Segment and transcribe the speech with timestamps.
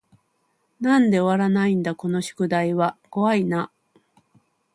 [0.79, 3.71] なんで終わらないだこの宿題は怖い y な